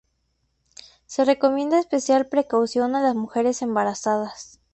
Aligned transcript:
Se 1.05 1.25
recomienda 1.25 1.77
especial 1.77 2.25
precaución 2.25 2.95
a 2.95 3.03
las 3.03 3.13
mujeres 3.13 3.61
embarazadas. 3.61 4.59